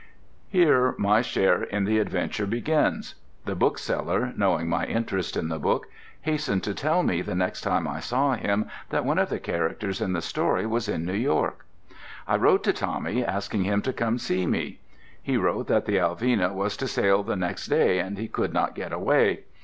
[0.49, 3.13] Here my share in the adventure begins.
[3.45, 5.85] The bookseller, knowing my interest in the book,
[6.21, 10.01] hastened to tell me the next time I saw him that one of the characters
[10.01, 11.67] in the story was in New York.
[12.27, 14.79] I wrote to Tommy asking him to come to see me.
[15.21, 18.73] He wrote that the Alvina was to sail the next day, and he could not
[18.73, 19.41] get away.